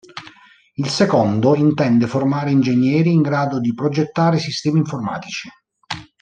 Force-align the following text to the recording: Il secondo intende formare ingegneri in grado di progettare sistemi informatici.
Il 0.77 0.87
secondo 0.89 1.53
intende 1.53 2.07
formare 2.07 2.49
ingegneri 2.49 3.13
in 3.13 3.21
grado 3.21 3.59
di 3.59 3.71
progettare 3.75 4.39
sistemi 4.39 4.79
informatici. 4.79 5.47